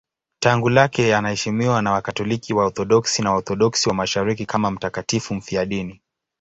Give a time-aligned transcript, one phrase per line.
[0.39, 6.01] Tangu kale anaheshimiwa na Wakatoliki, Waorthodoksi na Waorthodoksi wa Mashariki kama mtakatifu mfiadini.